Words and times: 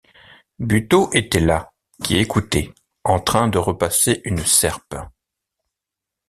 Buteau 0.57 1.11
était 1.13 1.39
là, 1.39 1.71
qui 2.03 2.17
écoutait, 2.17 2.73
en 3.03 3.19
train 3.19 3.47
de 3.49 3.59
repasser 3.59 4.19
une 4.25 4.43
serpe. 4.43 4.95